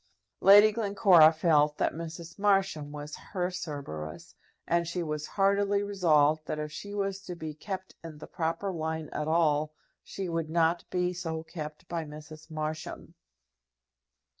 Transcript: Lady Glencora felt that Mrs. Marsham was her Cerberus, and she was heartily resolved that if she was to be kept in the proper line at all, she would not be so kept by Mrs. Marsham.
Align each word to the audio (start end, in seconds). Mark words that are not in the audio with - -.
Lady 0.39 0.71
Glencora 0.71 1.31
felt 1.31 1.77
that 1.77 1.93
Mrs. 1.93 2.39
Marsham 2.39 2.91
was 2.91 3.15
her 3.15 3.51
Cerberus, 3.51 4.33
and 4.67 4.87
she 4.87 5.03
was 5.03 5.27
heartily 5.27 5.83
resolved 5.83 6.47
that 6.47 6.57
if 6.57 6.71
she 6.71 6.95
was 6.95 7.19
to 7.21 7.35
be 7.35 7.53
kept 7.53 7.93
in 8.03 8.17
the 8.17 8.25
proper 8.25 8.71
line 8.71 9.09
at 9.09 9.27
all, 9.27 9.73
she 10.03 10.27
would 10.27 10.49
not 10.49 10.89
be 10.89 11.13
so 11.13 11.43
kept 11.43 11.87
by 11.87 12.03
Mrs. 12.03 12.49
Marsham. 12.49 13.13